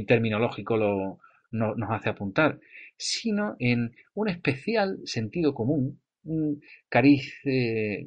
terminológico 0.06 0.78
lo, 0.78 1.18
nos 1.50 1.90
hace 1.90 2.08
apuntar, 2.08 2.60
sino 2.96 3.56
en 3.58 3.94
un 4.14 4.30
especial 4.30 5.00
sentido 5.04 5.52
común, 5.52 6.00
un 6.24 6.62
cariz 6.88 7.34
eh, 7.44 8.06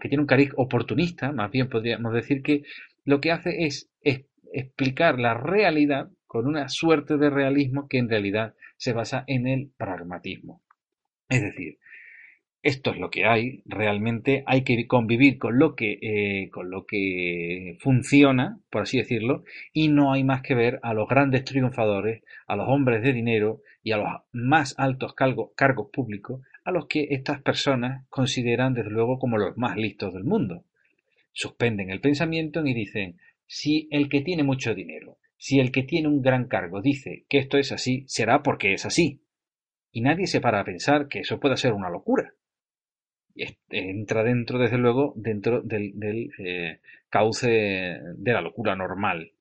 que 0.00 0.08
tiene 0.08 0.22
un 0.22 0.26
cariz 0.26 0.50
oportunista, 0.56 1.30
más 1.30 1.52
bien 1.52 1.68
podríamos 1.68 2.12
decir 2.12 2.42
que 2.42 2.64
lo 3.04 3.20
que 3.20 3.30
hace 3.30 3.66
es, 3.66 3.88
explicar 4.58 5.18
la 5.18 5.34
realidad 5.34 6.10
con 6.26 6.46
una 6.46 6.68
suerte 6.68 7.16
de 7.16 7.30
realismo 7.30 7.88
que 7.88 7.98
en 7.98 8.08
realidad 8.08 8.54
se 8.76 8.92
basa 8.92 9.24
en 9.26 9.46
el 9.46 9.70
pragmatismo. 9.76 10.62
Es 11.28 11.42
decir, 11.42 11.78
esto 12.62 12.90
es 12.90 12.98
lo 12.98 13.10
que 13.10 13.26
hay, 13.26 13.62
realmente 13.64 14.42
hay 14.46 14.64
que 14.64 14.86
convivir 14.86 15.38
con 15.38 15.58
lo 15.58 15.76
que, 15.76 15.98
eh, 16.00 16.50
con 16.50 16.70
lo 16.70 16.84
que 16.84 17.76
funciona, 17.80 18.58
por 18.70 18.82
así 18.82 18.98
decirlo, 18.98 19.44
y 19.72 19.88
no 19.88 20.12
hay 20.12 20.24
más 20.24 20.42
que 20.42 20.54
ver 20.54 20.80
a 20.82 20.94
los 20.94 21.08
grandes 21.08 21.44
triunfadores, 21.44 22.24
a 22.46 22.56
los 22.56 22.68
hombres 22.68 23.02
de 23.02 23.12
dinero 23.12 23.60
y 23.82 23.92
a 23.92 23.98
los 23.98 24.08
más 24.32 24.74
altos 24.78 25.14
cargos 25.14 25.90
públicos, 25.92 26.40
a 26.64 26.72
los 26.72 26.86
que 26.86 27.08
estas 27.10 27.40
personas 27.40 28.04
consideran 28.08 28.74
desde 28.74 28.90
luego 28.90 29.18
como 29.18 29.38
los 29.38 29.56
más 29.56 29.76
listos 29.76 30.12
del 30.12 30.24
mundo. 30.24 30.64
Suspenden 31.32 31.90
el 31.90 32.00
pensamiento 32.00 32.66
y 32.66 32.74
dicen, 32.74 33.18
si 33.46 33.88
el 33.90 34.08
que 34.08 34.22
tiene 34.22 34.42
mucho 34.42 34.74
dinero, 34.74 35.18
si 35.36 35.60
el 35.60 35.72
que 35.72 35.82
tiene 35.82 36.08
un 36.08 36.22
gran 36.22 36.48
cargo 36.48 36.80
dice 36.82 37.24
que 37.28 37.38
esto 37.38 37.58
es 37.58 37.72
así, 37.72 38.04
será 38.06 38.42
porque 38.42 38.72
es 38.72 38.86
así. 38.86 39.20
Y 39.92 40.00
nadie 40.00 40.26
se 40.26 40.40
para 40.40 40.60
a 40.60 40.64
pensar 40.64 41.08
que 41.08 41.20
eso 41.20 41.40
pueda 41.40 41.56
ser 41.56 41.72
una 41.72 41.90
locura 41.90 42.34
entra 43.70 44.22
dentro, 44.22 44.58
desde 44.58 44.78
luego, 44.78 45.12
dentro 45.16 45.60
del, 45.62 46.30
eh, 46.38 46.80
cauce 47.08 47.48
de 47.48 48.32
la 48.32 48.40
locura 48.40 48.76
normal. 48.76 49.32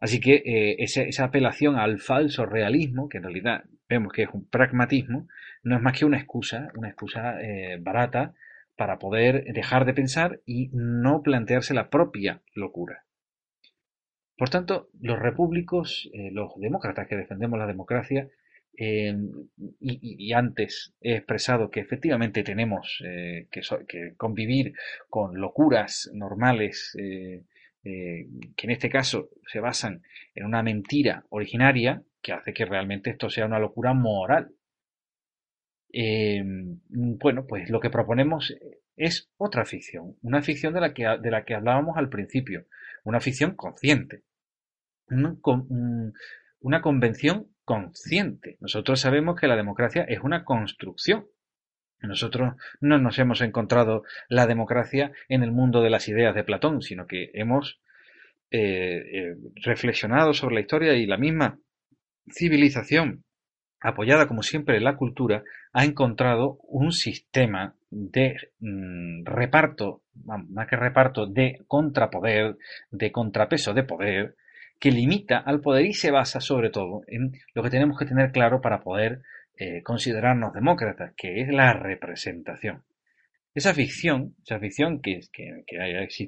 Así 0.00 0.20
que 0.20 0.42
eh, 0.44 0.76
esa, 0.78 1.24
apelación 1.24 1.76
al 1.76 1.98
falso 1.98 2.44
realismo, 2.46 3.08
que 3.08 3.18
en 3.18 3.24
realidad 3.24 3.64
vemos 3.88 4.12
que 4.12 4.24
es 4.24 4.28
un 4.32 4.46
pragmatismo, 4.46 5.28
no 5.62 5.76
es 5.76 5.82
más 5.82 5.98
que 5.98 6.04
una 6.04 6.18
excusa, 6.18 6.68
una 6.74 6.88
excusa 6.88 7.40
eh, 7.40 7.78
barata 7.80 8.34
para 8.76 8.98
poder 8.98 9.44
dejar 9.54 9.86
de 9.86 9.94
pensar 9.94 10.40
y 10.44 10.68
no 10.72 11.22
plantearse 11.22 11.72
la 11.72 11.88
propia 11.88 12.42
locura. 12.54 13.05
Por 14.36 14.50
tanto, 14.50 14.88
los 15.00 15.18
repúblicos, 15.18 16.10
los 16.32 16.52
demócratas 16.56 17.08
que 17.08 17.16
defendemos 17.16 17.58
la 17.58 17.66
democracia, 17.66 18.28
Em, 18.78 19.48
y, 19.80 20.32
antes 20.34 20.92
he 21.00 21.14
expresado 21.16 21.70
que 21.70 21.80
efectivamente 21.80 22.42
tenemos 22.42 23.02
eh, 23.06 23.48
que, 23.50 23.62
convivir 24.16 24.74
con 25.08 25.40
locuras 25.40 26.10
normales 26.12 26.94
eh, 27.00 27.42
eh, 27.84 28.26
que 28.54 28.66
en 28.66 28.70
este 28.70 28.90
caso 28.90 29.30
se 29.46 29.60
basan 29.60 30.02
en 30.34 30.44
una 30.44 30.62
mentira 30.62 31.24
originaria 31.30 32.02
que 32.20 32.32
hace 32.32 32.52
que 32.52 32.66
realmente 32.66 33.10
esto 33.10 33.30
sea 33.30 33.46
una 33.46 33.58
locura 33.58 33.94
moral. 33.94 34.50
Bueno, 36.78 37.46
pues 37.46 37.70
lo 37.70 37.80
que 37.80 37.88
proponemos 37.88 38.54
es 38.96 39.30
otra 39.38 39.64
ficción, 39.64 40.16
una 40.22 40.42
ficción 40.42 40.74
de 40.74 40.80
la 40.80 40.92
que, 40.92 41.04
de 41.04 41.30
la 41.30 41.44
que 41.46 41.54
hablábamos 41.54 41.96
al 41.96 42.10
principio, 42.10 42.66
una 43.06 43.20
ficción 43.20 43.54
consciente, 43.54 44.24
una 45.08 46.82
convención 46.82 47.46
consciente. 47.64 48.56
Nosotros 48.60 49.00
sabemos 49.00 49.40
que 49.40 49.46
la 49.46 49.56
democracia 49.56 50.02
es 50.02 50.20
una 50.22 50.44
construcción. 50.44 51.26
Nosotros 52.00 52.54
no 52.80 52.98
nos 52.98 53.18
hemos 53.18 53.40
encontrado 53.40 54.02
la 54.28 54.46
democracia 54.46 55.12
en 55.28 55.44
el 55.44 55.52
mundo 55.52 55.82
de 55.82 55.90
las 55.90 56.08
ideas 56.08 56.34
de 56.34 56.44
Platón, 56.44 56.82
sino 56.82 57.06
que 57.06 57.30
hemos 57.32 57.80
eh, 58.50 59.04
eh, 59.12 59.36
reflexionado 59.64 60.34
sobre 60.34 60.56
la 60.56 60.60
historia 60.60 60.94
y 60.94 61.06
la 61.06 61.16
misma 61.16 61.60
civilización, 62.28 63.24
apoyada 63.80 64.26
como 64.26 64.42
siempre 64.42 64.76
en 64.76 64.84
la 64.84 64.96
cultura, 64.96 65.44
ha 65.72 65.84
encontrado 65.84 66.58
un 66.64 66.90
sistema 66.90 67.75
de 67.90 68.36
mm, 68.60 69.24
reparto, 69.24 70.02
más 70.24 70.66
que 70.68 70.76
reparto, 70.76 71.26
de 71.26 71.62
contrapoder, 71.66 72.56
de 72.90 73.12
contrapeso 73.12 73.74
de 73.74 73.84
poder, 73.84 74.36
que 74.78 74.90
limita 74.90 75.38
al 75.38 75.60
poder 75.60 75.86
y 75.86 75.94
se 75.94 76.10
basa 76.10 76.40
sobre 76.40 76.70
todo 76.70 77.02
en 77.06 77.32
lo 77.54 77.62
que 77.62 77.70
tenemos 77.70 77.98
que 77.98 78.04
tener 78.04 78.30
claro 78.30 78.60
para 78.60 78.82
poder 78.82 79.22
eh, 79.56 79.82
considerarnos 79.82 80.52
demócratas, 80.52 81.14
que 81.16 81.40
es 81.40 81.48
la 81.48 81.72
representación. 81.72 82.84
Esa 83.54 83.72
ficción, 83.72 84.34
esa 84.44 84.58
ficción 84.58 85.00
que, 85.00 85.20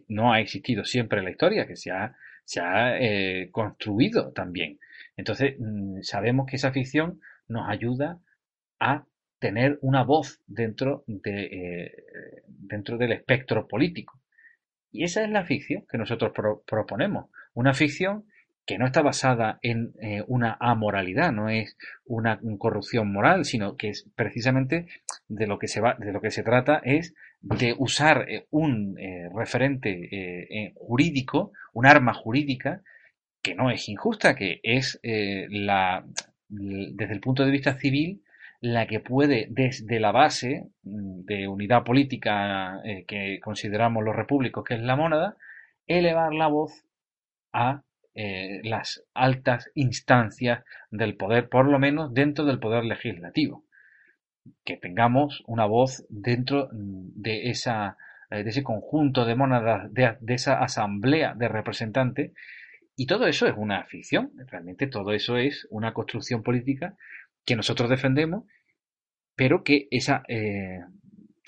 no 0.08 0.32
ha 0.32 0.40
existido 0.40 0.84
siempre 0.84 1.18
en 1.18 1.26
la 1.26 1.30
historia, 1.30 1.66
que 1.66 1.76
se 1.76 1.90
ha, 1.90 2.16
se 2.44 2.60
ha 2.60 2.98
eh, 2.98 3.50
construido 3.50 4.32
también. 4.32 4.78
Entonces, 5.14 5.56
mm, 5.58 6.00
sabemos 6.00 6.46
que 6.46 6.56
esa 6.56 6.72
ficción 6.72 7.20
nos 7.48 7.68
ayuda 7.68 8.18
a 8.80 9.04
tener 9.38 9.78
una 9.82 10.02
voz 10.02 10.40
dentro, 10.46 11.04
de, 11.06 11.44
eh, 11.44 11.92
dentro 12.46 12.98
del 12.98 13.12
espectro 13.12 13.66
político. 13.66 14.20
Y 14.90 15.04
esa 15.04 15.22
es 15.22 15.30
la 15.30 15.44
ficción 15.44 15.84
que 15.88 15.98
nosotros 15.98 16.32
proponemos. 16.66 17.26
Una 17.54 17.74
ficción 17.74 18.24
que 18.66 18.78
no 18.78 18.86
está 18.86 19.00
basada 19.00 19.58
en 19.62 19.94
eh, 20.00 20.24
una 20.26 20.56
amoralidad, 20.60 21.32
no 21.32 21.48
es 21.48 21.76
una 22.04 22.40
corrupción 22.58 23.12
moral, 23.12 23.44
sino 23.44 23.76
que 23.76 23.90
es 23.90 24.10
precisamente 24.14 24.86
de 25.28 25.46
lo 25.46 25.58
que 25.58 25.68
se 25.68 25.80
va, 25.80 25.96
de 25.98 26.12
lo 26.12 26.20
que 26.20 26.30
se 26.30 26.42
trata 26.42 26.80
es 26.84 27.14
de 27.40 27.74
usar 27.78 28.26
eh, 28.28 28.46
un 28.50 28.96
referente 29.34 30.74
jurídico, 30.74 31.52
un 31.72 31.86
arma 31.86 32.12
jurídica 32.12 32.82
que 33.42 33.54
no 33.54 33.70
es 33.70 33.88
injusta, 33.88 34.34
que 34.34 34.60
es 34.62 34.98
la, 35.02 36.04
desde 36.48 37.12
el 37.12 37.20
punto 37.20 37.44
de 37.44 37.52
vista 37.52 37.78
civil, 37.78 38.22
la 38.60 38.86
que 38.86 39.00
puede 39.00 39.46
desde 39.50 40.00
la 40.00 40.12
base 40.12 40.68
mm, 40.82 41.24
de 41.24 41.48
unidad 41.48 41.84
política 41.84 42.80
que 43.06 43.40
consideramos 43.42 44.04
los 44.04 44.16
repúblicos, 44.16 44.64
que 44.64 44.74
es 44.74 44.80
la 44.80 44.96
mónada, 44.96 45.36
elevar 45.86 46.34
la 46.34 46.48
voz 46.48 46.84
a 47.52 47.82
eh, 48.20 48.62
las 48.64 49.04
altas 49.14 49.70
instancias 49.74 50.64
del 50.90 51.16
poder, 51.16 51.48
por 51.48 51.68
lo 51.68 51.78
menos 51.78 52.12
dentro 52.12 52.44
del 52.44 52.58
poder 52.58 52.84
legislativo. 52.84 53.64
Que 54.64 54.76
tengamos 54.76 55.44
una 55.46 55.66
voz 55.66 56.04
dentro 56.08 56.68
de, 56.72 57.50
esa, 57.50 57.96
eh, 58.30 58.42
de 58.42 58.50
ese 58.50 58.64
conjunto 58.64 59.24
de 59.24 59.36
monadas, 59.36 59.92
de, 59.94 60.16
esa 60.34 60.60
asamblea 60.60 61.34
de 61.34 61.46
representantes. 61.46 62.32
Y 62.96 63.06
todo 63.06 63.28
eso 63.28 63.46
es 63.46 63.54
una 63.56 63.84
ficción, 63.84 64.32
realmente 64.48 64.88
todo 64.88 65.12
eso 65.12 65.36
es 65.36 65.68
una 65.70 65.94
construcción 65.94 66.42
política 66.42 66.96
que 67.48 67.56
nosotros 67.56 67.88
defendemos, 67.88 68.44
pero 69.34 69.64
que 69.64 69.88
esa, 69.90 70.22
eh, 70.28 70.80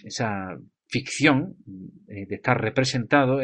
esa 0.05 0.59
ficción 0.89 1.57
de 1.67 2.35
estar 2.35 2.61
representado 2.61 3.41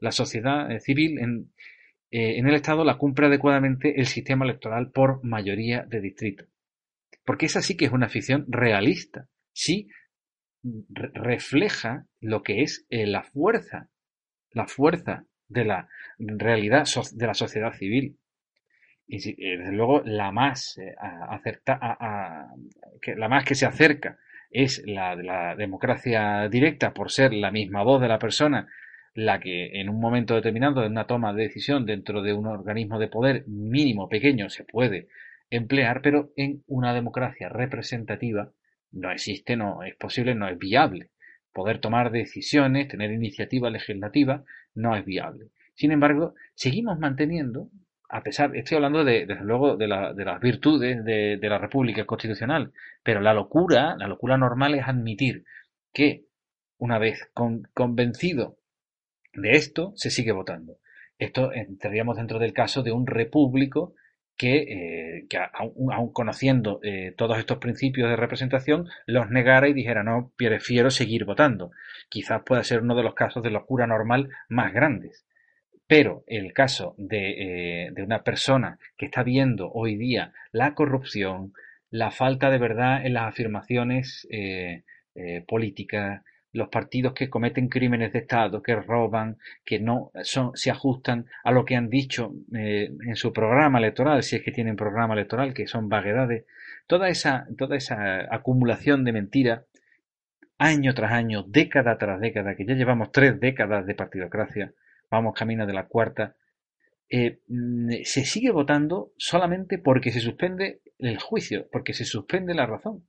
la 0.00 0.10
sociedad 0.10 0.68
civil 0.80 1.18
en, 1.18 1.50
eh, 2.10 2.38
en 2.38 2.46
el 2.46 2.54
Estado 2.54 2.84
la 2.84 2.98
cumple 2.98 3.26
adecuadamente 3.26 4.00
el 4.00 4.06
sistema 4.06 4.44
electoral 4.44 4.90
por 4.90 5.24
mayoría 5.24 5.84
de 5.88 6.00
distritos. 6.00 6.48
Porque 7.24 7.46
esa 7.46 7.62
sí 7.62 7.76
que 7.76 7.86
es 7.86 7.92
una 7.92 8.08
ficción 8.08 8.46
realista, 8.48 9.28
sí 9.52 9.88
refleja 10.88 12.06
lo 12.20 12.42
que 12.42 12.62
es 12.62 12.86
eh, 12.90 13.06
la 13.06 13.22
fuerza, 13.22 13.88
la 14.50 14.66
fuerza 14.66 15.26
de 15.48 15.64
la 15.64 15.88
realidad 16.18 16.86
de 17.12 17.26
la 17.26 17.34
sociedad 17.34 17.72
civil. 17.72 18.18
Y 19.06 19.16
eh, 19.30 19.58
desde 19.58 19.72
luego 19.72 20.02
la 20.04 20.32
más 20.32 20.78
eh, 20.78 20.94
que, 23.00 23.14
la 23.14 23.28
más 23.28 23.44
que 23.44 23.54
se 23.54 23.66
acerca 23.66 24.18
es 24.50 24.82
la 24.86 25.16
de 25.16 25.22
la 25.22 25.54
democracia 25.54 26.48
directa 26.48 26.92
por 26.92 27.10
ser 27.10 27.32
la 27.32 27.50
misma 27.50 27.82
voz 27.82 28.00
de 28.00 28.08
la 28.08 28.18
persona 28.18 28.68
la 29.16 29.40
que 29.40 29.80
en 29.80 29.88
un 29.88 29.98
momento 29.98 30.34
determinado 30.34 30.82
de 30.82 30.88
una 30.88 31.06
toma 31.06 31.32
de 31.32 31.44
decisión 31.44 31.86
dentro 31.86 32.22
de 32.22 32.34
un 32.34 32.46
organismo 32.46 32.98
de 32.98 33.08
poder 33.08 33.44
mínimo 33.48 34.08
pequeño 34.08 34.50
se 34.50 34.64
puede 34.64 35.08
emplear, 35.48 36.02
pero 36.02 36.32
en 36.36 36.62
una 36.66 36.92
democracia 36.92 37.48
representativa 37.48 38.52
no 38.92 39.10
existe, 39.10 39.56
no 39.56 39.82
es 39.82 39.94
posible, 39.96 40.34
no 40.34 40.48
es 40.48 40.58
viable. 40.58 41.10
Poder 41.52 41.78
tomar 41.78 42.10
decisiones, 42.10 42.88
tener 42.88 43.10
iniciativa 43.10 43.70
legislativa, 43.70 44.44
no 44.74 44.94
es 44.94 45.04
viable. 45.04 45.46
Sin 45.74 45.92
embargo, 45.92 46.34
seguimos 46.54 46.98
manteniendo 46.98 47.70
a 48.08 48.22
pesar, 48.22 48.54
estoy 48.56 48.76
hablando 48.76 49.04
de, 49.04 49.26
desde 49.26 49.44
luego 49.44 49.76
de, 49.76 49.88
la, 49.88 50.12
de 50.12 50.24
las 50.24 50.40
virtudes 50.40 51.04
de, 51.04 51.38
la 51.42 51.58
República 51.58 52.04
Constitucional, 52.04 52.72
pero 53.02 53.20
la 53.20 53.34
locura, 53.34 53.96
la 53.98 54.06
locura 54.06 54.36
normal 54.36 54.74
es 54.74 54.86
admitir 54.86 55.44
que 55.92 56.24
una 56.78 56.98
vez 56.98 57.30
convencido 57.74 58.58
de 59.32 59.52
esto, 59.52 59.92
se 59.96 60.10
sigue 60.10 60.32
votando. 60.32 60.78
Esto 61.18 61.52
entraríamos 61.52 62.16
dentro 62.16 62.38
del 62.38 62.52
caso 62.52 62.82
de 62.82 62.92
un 62.92 63.06
repúblico 63.06 63.94
que, 64.36 65.18
eh, 65.18 65.28
aun, 65.54 66.12
conociendo 66.12 66.80
eh, 66.82 67.14
todos 67.16 67.38
estos 67.38 67.58
principios 67.58 68.10
de 68.10 68.16
representación, 68.16 68.86
los 69.06 69.30
negara 69.30 69.68
y 69.68 69.72
dijera 69.72 70.02
no, 70.02 70.32
prefiero 70.36 70.90
seguir 70.90 71.24
votando. 71.24 71.70
Quizás 72.08 72.42
pueda 72.44 72.62
ser 72.62 72.82
uno 72.82 72.94
de 72.94 73.02
los 73.02 73.14
casos 73.14 73.42
de 73.42 73.50
locura 73.50 73.86
normal 73.86 74.28
más 74.48 74.72
grandes. 74.72 75.26
Pero 75.86 76.24
el 76.26 76.52
caso 76.52 76.94
de, 76.98 77.86
eh, 77.86 77.90
de, 77.92 78.02
una 78.02 78.22
persona 78.22 78.78
que 78.96 79.06
está 79.06 79.22
viendo 79.22 79.70
hoy 79.72 79.96
día 79.96 80.32
la 80.50 80.74
corrupción, 80.74 81.52
la 81.90 82.10
falta 82.10 82.50
de 82.50 82.58
verdad 82.58 83.06
en 83.06 83.14
las 83.14 83.28
afirmaciones 83.28 84.26
eh, 84.30 84.82
eh, 85.14 85.44
políticas, 85.46 86.22
los 86.52 86.68
partidos 86.68 87.12
que 87.12 87.30
cometen 87.30 87.68
crímenes 87.68 88.12
de 88.12 88.20
Estado, 88.20 88.62
que 88.62 88.74
roban, 88.74 89.38
que 89.64 89.78
no 89.78 90.10
son, 90.22 90.56
se 90.56 90.70
ajustan 90.70 91.26
a 91.44 91.52
lo 91.52 91.64
que 91.64 91.76
han 91.76 91.90
dicho 91.90 92.32
en 92.52 93.14
su 93.14 93.32
programa 93.32 93.78
electoral, 93.78 94.22
si 94.22 94.36
es 94.36 94.42
que 94.42 94.52
tienen 94.52 94.74
programa 94.74 95.12
electoral, 95.12 95.52
que 95.52 95.66
son 95.66 95.90
vaguedades, 95.90 96.46
toda 96.86 97.10
esa, 97.10 97.46
toda 97.58 97.76
esa 97.76 98.34
acumulación 98.34 99.04
de 99.04 99.12
mentiras, 99.12 99.64
año 100.56 100.94
tras 100.94 101.12
año, 101.12 101.42
década 101.42 101.98
tras 101.98 102.20
década, 102.20 102.56
que 102.56 102.64
ya 102.64 102.74
llevamos 102.74 103.12
tres 103.12 103.38
décadas 103.38 103.86
de 103.86 103.94
partidocracia, 103.94 104.72
vamos 105.10 105.34
camino 105.34 105.66
de 105.66 105.72
la 105.72 105.86
cuarta, 105.86 106.36
eh, 107.08 107.40
mm, 107.48 107.90
se 108.04 108.24
sigue 108.24 108.50
votando 108.50 109.12
solamente 109.16 109.78
porque 109.78 110.10
se 110.10 110.20
suspende 110.20 110.80
el 110.98 111.18
juicio, 111.18 111.68
porque 111.70 111.92
se 111.92 112.04
suspende 112.04 112.54
la 112.54 112.66
razón. 112.66 113.06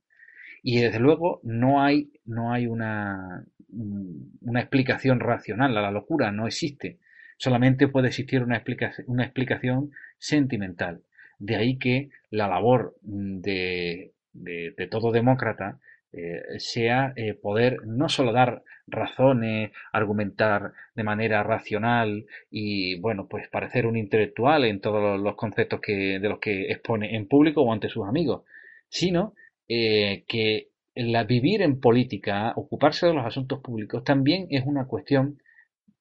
Y 0.62 0.80
desde 0.80 1.00
luego 1.00 1.40
no 1.42 1.82
hay, 1.82 2.12
no 2.24 2.52
hay 2.52 2.66
una, 2.66 3.44
mm, 3.68 4.48
una 4.48 4.60
explicación 4.60 5.20
racional 5.20 5.76
a 5.76 5.82
la 5.82 5.90
locura, 5.90 6.30
no 6.32 6.46
existe. 6.46 6.98
Solamente 7.38 7.88
puede 7.88 8.08
existir 8.08 8.42
una 8.42 8.56
explicación, 8.56 9.06
una 9.08 9.24
explicación 9.24 9.90
sentimental. 10.18 11.02
De 11.38 11.56
ahí 11.56 11.78
que 11.78 12.10
la 12.30 12.48
labor 12.48 12.96
mm, 13.02 13.40
de, 13.40 14.12
de 14.32 14.86
todo 14.88 15.10
demócrata 15.12 15.80
eh, 16.12 16.58
sea 16.58 17.12
eh, 17.16 17.34
poder 17.34 17.86
no 17.86 18.08
solo 18.08 18.32
dar 18.32 18.62
razones, 18.86 19.72
argumentar 19.92 20.72
de 20.94 21.04
manera 21.04 21.42
racional 21.42 22.26
y, 22.50 22.98
bueno, 23.00 23.28
pues 23.28 23.48
parecer 23.48 23.86
un 23.86 23.96
intelectual 23.96 24.64
en 24.64 24.80
todos 24.80 25.20
los 25.20 25.36
conceptos 25.36 25.80
que, 25.80 26.18
de 26.18 26.28
los 26.28 26.38
que 26.38 26.70
expone 26.70 27.14
en 27.14 27.28
público 27.28 27.62
o 27.62 27.72
ante 27.72 27.90
sus 27.90 28.06
amigos, 28.06 28.44
sino 28.88 29.34
eh, 29.68 30.24
que 30.26 30.70
la 30.94 31.24
vivir 31.24 31.62
en 31.62 31.80
política, 31.80 32.52
ocuparse 32.56 33.06
de 33.06 33.14
los 33.14 33.26
asuntos 33.26 33.60
públicos, 33.60 34.02
también 34.02 34.46
es 34.50 34.64
una 34.64 34.86
cuestión 34.86 35.42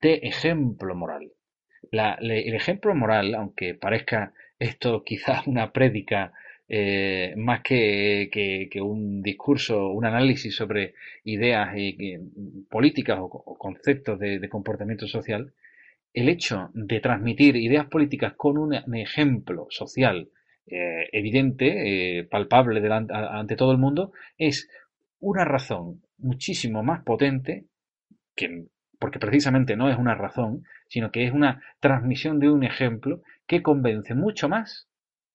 de 0.02 0.16
ejemplo 0.24 0.96
moral. 0.96 1.32
el 1.92 2.54
ejemplo 2.56 2.96
moral, 2.96 3.36
aunque 3.36 3.76
parezca 3.76 4.34
esto 4.60 5.04
quizás 5.04 5.48
una 5.48 5.72
prédica 5.74 6.34
eh, 6.70 7.34
más 7.38 7.62
que, 7.62 8.30
que, 8.32 8.82
un 8.82 9.22
discurso, 9.22 9.90
un 9.90 10.06
análisis 10.06 10.56
sobre 10.56 10.96
ideas 11.24 11.70
y, 11.78 12.18
políticas 12.70 13.18
o, 13.22 13.30
conceptos 13.58 14.20
de, 14.20 14.50
comportamiento 14.50 15.08
social, 15.08 15.54
el 16.14 16.30
hecho 16.30 16.70
de 16.74 17.00
transmitir 17.00 17.56
ideas 17.56 17.86
políticas 17.88 18.34
con 18.34 18.58
un, 18.58 18.74
ejemplo 18.96 19.68
social 19.70 20.30
eh, 20.66 21.08
evidente, 21.14 22.20
eh, 22.20 22.24
palpable 22.26 22.82
delante, 22.82 23.14
ante 23.14 23.56
todo 23.56 23.72
el 23.72 23.78
mundo, 23.78 24.12
es 24.38 24.70
una 25.20 25.46
razón 25.46 26.02
muchísimo 26.18 26.84
más 26.84 27.04
potente 27.04 27.66
que 28.36 28.66
porque 29.00 29.20
precisamente 29.20 29.76
no 29.76 29.90
es 29.90 29.98
una 29.98 30.16
razón, 30.16 30.64
sino 30.88 31.12
que 31.12 31.26
es 31.26 31.32
una 31.32 31.62
transmisión 31.80 32.40
de 32.40 32.50
un 32.50 32.64
ejemplo 32.64 33.22
que 33.46 33.62
convence 33.62 34.16
mucho 34.16 34.50
más 34.50 34.88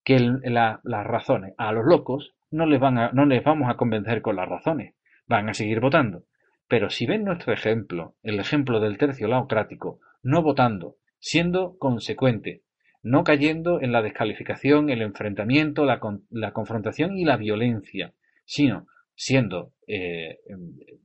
que 0.04 0.18
las 0.44 1.06
razones. 1.06 1.54
A 1.58 1.72
los 1.72 1.84
locos 1.84 2.34
no 2.50 2.66
les, 2.66 2.80
van 2.80 2.98
a, 2.98 3.12
no 3.12 3.24
les 3.24 3.42
vamos 3.42 3.70
a 3.70 3.76
convencer 3.76 4.22
con 4.22 4.36
las 4.36 4.48
razones, 4.48 4.94
van 5.26 5.48
a 5.48 5.54
seguir 5.54 5.80
votando. 5.80 6.24
Pero 6.68 6.90
si 6.90 7.06
ven 7.06 7.24
nuestro 7.24 7.52
ejemplo, 7.52 8.14
el 8.22 8.40
ejemplo 8.40 8.80
del 8.80 8.98
tercio 8.98 9.28
laocrático, 9.28 10.00
no 10.22 10.42
votando, 10.42 10.96
siendo 11.18 11.76
consecuente, 11.78 12.62
no 13.02 13.24
cayendo 13.24 13.80
en 13.80 13.92
la 13.92 14.02
descalificación, 14.02 14.90
el 14.90 15.02
enfrentamiento, 15.02 15.84
la, 15.84 16.00
la 16.30 16.52
confrontación 16.52 17.18
y 17.18 17.24
la 17.24 17.36
violencia, 17.36 18.14
sino 18.44 18.86
siendo, 19.14 19.72
eh, 19.86 20.38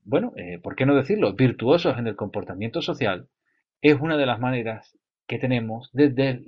bueno, 0.04 0.34
eh, 0.38 0.60
¿por 0.60 0.76
qué 0.76 0.86
no 0.86 0.96
decirlo?, 0.96 1.34
virtuosos 1.34 1.98
en 1.98 2.08
el 2.08 2.16
comportamiento 2.16 2.82
social, 2.82 3.28
es 3.82 4.00
una 4.00 4.18
de 4.18 4.26
las 4.26 4.40
maneras 4.40 4.98
que 5.28 5.38
tenemos 5.38 5.92
de, 5.94 6.10
de, 6.10 6.42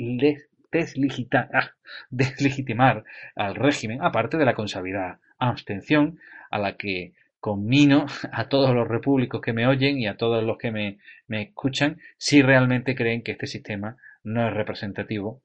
deslegitimar 0.71 3.03
al 3.36 3.55
régimen, 3.55 4.01
aparte 4.01 4.38
de 4.38 4.45
la 4.45 4.55
consabida 4.55 5.19
abstención 5.38 6.19
a 6.51 6.58
la 6.58 6.77
que 6.77 7.13
conmino 7.39 8.05
a 8.32 8.49
todos 8.49 8.75
los 8.75 8.88
repúblicos 8.88 9.41
que 9.41 9.53
me 9.53 9.67
oyen 9.67 9.97
y 9.97 10.08
a 10.08 10.17
todos 10.17 10.43
los 10.43 10.58
que 10.58 10.71
me, 10.71 10.99
escuchan 11.29 11.99
si 12.17 12.41
realmente 12.41 12.95
creen 12.95 13.23
que 13.23 13.32
este 13.32 13.47
sistema 13.47 13.97
no 14.23 14.47
es 14.47 14.53
representativo. 14.53 15.41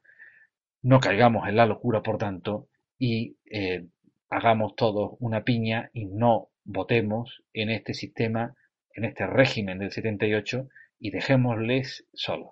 No 0.83 1.01
caigamos 1.01 1.49
en 1.49 1.57
la 1.57 1.67
locura, 1.67 2.03
por 2.03 2.19
tanto, 2.19 2.69
y 2.99 3.37
eh, 3.51 3.87
hagamos 4.29 4.77
todos 4.77 5.17
una 5.21 5.45
piña 5.45 5.91
y 5.93 6.07
no 6.07 6.51
votemos 6.65 7.43
en 7.53 7.71
este 7.71 7.95
sistema, 7.95 8.55
en 8.95 9.05
este 9.05 9.27
régimen 9.27 9.79
del 9.79 9.93
78 9.93 10.69
y 10.99 11.11
dejémosles 11.11 12.07
solos. 12.13 12.51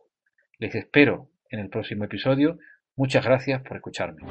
Les 0.59 0.75
espero 0.75 1.32
en 1.53 1.61
el 1.61 1.69
próximo 1.69 2.05
episodio. 2.05 2.59
Muchas 2.97 3.25
gracias 3.25 3.63
por 3.63 3.77
escucharme. 3.77 4.23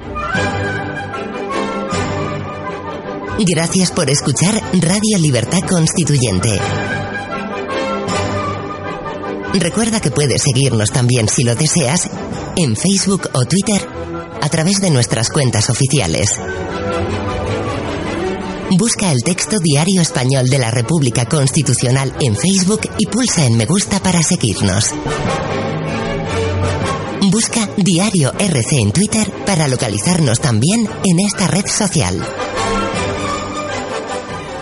Gracias 3.38 3.90
por 3.90 4.08
escuchar 4.10 4.54
Radio 4.80 5.18
Libertad 5.18 5.60
Constituyente. 5.68 6.50
Recuerda 9.54 10.00
que 10.00 10.10
puedes 10.10 10.42
seguirnos 10.42 10.90
también 10.90 11.28
si 11.28 11.44
lo 11.44 11.54
deseas 11.54 12.10
en 12.56 12.76
Facebook 12.76 13.28
o 13.32 13.44
Twitter 13.44 13.80
a 14.40 14.48
través 14.48 14.80
de 14.80 14.90
nuestras 14.90 15.28
cuentas 15.30 15.70
oficiales. 15.70 16.40
Busca 18.78 19.12
el 19.12 19.22
texto 19.22 19.58
Diario 19.58 20.00
Español 20.00 20.48
de 20.48 20.58
la 20.58 20.70
República 20.70 21.26
Constitucional 21.26 22.12
en 22.20 22.34
Facebook 22.36 22.80
y 22.98 23.06
pulsa 23.06 23.44
en 23.44 23.56
me 23.56 23.66
gusta 23.66 24.00
para 24.00 24.22
seguirnos. 24.22 24.94
Busca 27.32 27.66
Diario 27.78 28.30
RC 28.38 28.78
en 28.78 28.92
Twitter 28.92 29.32
para 29.46 29.66
localizarnos 29.66 30.38
también 30.38 30.86
en 31.02 31.18
esta 31.18 31.46
red 31.46 31.64
social. 31.66 32.22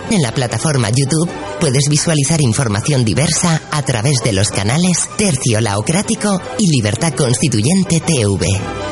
En 0.09 0.21
la 0.21 0.31
plataforma 0.31 0.89
YouTube 0.89 1.29
puedes 1.59 1.89
visualizar 1.89 2.39
información 2.39 3.03
diversa 3.03 3.61
a 3.71 3.81
través 3.81 4.19
de 4.23 4.31
los 4.31 4.51
canales 4.51 5.09
Tercio 5.17 5.59
Laocrático 5.59 6.41
y 6.59 6.67
Libertad 6.73 7.13
Constituyente 7.13 7.99
TV. 7.99 8.90